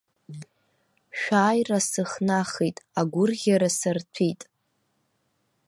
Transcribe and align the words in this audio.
Шәааира 1.19 1.79
сыхнахит, 1.89 2.77
агәырӷьара 2.99 3.69
сарҭәит! 3.77 4.41